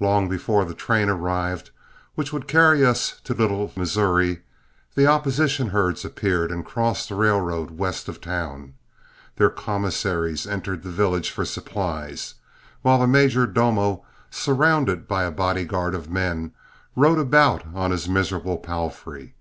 Long 0.00 0.30
before 0.30 0.64
the 0.64 0.72
train 0.72 1.10
arrived 1.10 1.72
which 2.14 2.32
would 2.32 2.48
carry 2.48 2.86
us 2.86 3.20
to 3.24 3.34
Little 3.34 3.70
Missouri, 3.76 4.40
the 4.94 5.06
opposition 5.06 5.68
herds 5.68 6.06
appeared 6.06 6.50
and 6.50 6.64
crossed 6.64 7.10
the 7.10 7.14
railroad 7.14 7.72
west 7.72 8.08
of 8.08 8.18
town. 8.18 8.72
Their 9.36 9.50
commissaries 9.50 10.46
entered 10.46 10.82
the 10.84 10.90
village 10.90 11.28
for 11.30 11.44
supplies, 11.44 12.36
while 12.80 12.98
the 12.98 13.06
"major 13.06 13.46
domo," 13.46 14.06
surrounded 14.30 15.06
by 15.06 15.24
a 15.24 15.30
body 15.30 15.66
guard 15.66 15.94
of 15.94 16.08
men, 16.10 16.52
rode 16.96 17.18
about 17.18 17.64
on 17.74 17.90
his 17.90 18.08
miserable 18.08 18.56
palfrey. 18.56 19.34